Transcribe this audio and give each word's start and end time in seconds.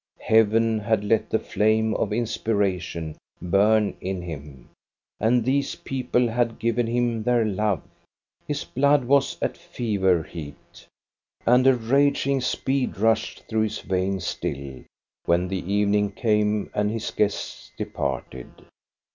Heaven 0.21 0.79
had 0.79 1.03
let 1.03 1.29
the 1.29 1.37
flame 1.37 1.93
of 1.93 2.11
inspiration 2.11 3.17
burn 3.39 3.95
in 4.01 4.23
him, 4.23 4.69
and 5.19 5.45
these 5.45 5.75
people 5.75 6.27
had 6.27 6.57
given 6.57 6.87
him 6.87 7.21
their 7.21 7.45
love. 7.45 7.83
His 8.47 8.63
blood 8.63 9.05
was 9.05 9.37
at 9.43 9.55
fever 9.55 10.23
heat, 10.23 10.87
and 11.45 11.67
at 11.67 11.83
raging 11.83 12.41
speed 12.41 12.97
rushed 12.97 13.43
through 13.47 13.61
his 13.61 13.77
veins 13.81 14.25
still 14.25 14.83
when 15.25 15.47
the 15.47 15.71
evening 15.71 16.13
came 16.13 16.71
and 16.73 16.89
his 16.89 17.11
guests 17.11 17.71
departed. 17.77 18.65